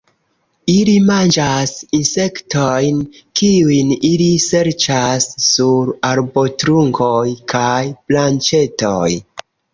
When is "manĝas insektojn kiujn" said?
1.09-3.91